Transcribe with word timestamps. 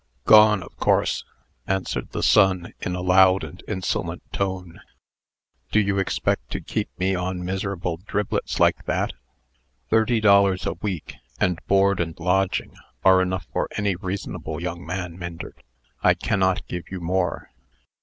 "Gone, 0.25 0.63
of 0.63 0.75
course," 0.77 1.23
answered 1.67 2.09
the 2.09 2.23
son, 2.23 2.73
in 2.81 2.95
a 2.95 3.01
loud 3.01 3.43
and 3.43 3.61
insolent 3.67 4.23
tone. 4.33 4.81
"Do 5.71 5.79
you 5.79 5.99
expect 5.99 6.49
to 6.53 6.59
keep 6.59 6.89
me 6.97 7.13
on 7.13 7.45
miserable 7.45 7.97
driblets 7.97 8.59
like 8.59 8.85
that?" 8.85 9.13
"Thirty 9.91 10.19
dollars 10.19 10.65
a 10.65 10.73
week, 10.73 11.17
and 11.39 11.63
board 11.67 11.99
and 11.99 12.19
lodging, 12.19 12.73
are 13.05 13.21
enough 13.21 13.45
for 13.53 13.67
any 13.77 13.95
reasonable 13.95 14.59
young 14.59 14.83
man, 14.83 15.19
Myndert. 15.19 15.61
I 16.01 16.15
cannot 16.15 16.67
give 16.67 16.89
you 16.89 16.99
more." 16.99 17.51